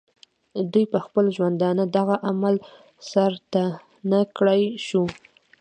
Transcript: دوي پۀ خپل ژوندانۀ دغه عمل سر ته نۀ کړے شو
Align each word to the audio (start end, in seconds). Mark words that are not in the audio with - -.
دوي 0.71 0.83
پۀ 0.91 0.97
خپل 1.05 1.25
ژوندانۀ 1.35 1.83
دغه 1.97 2.15
عمل 2.29 2.55
سر 3.09 3.33
ته 3.51 3.63
نۀ 4.09 4.21
کړے 4.37 4.59
شو 4.85 5.01